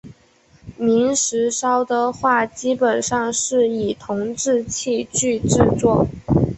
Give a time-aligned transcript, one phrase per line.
[0.79, 6.07] 明石烧的话基本上是以铜制器具制作。